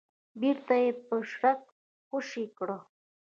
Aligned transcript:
بېرته 0.41 0.73
يې 0.83 0.89
په 1.05 1.15
شړک 1.31 1.61
خوشې 2.07 2.45
کړه. 2.57 2.77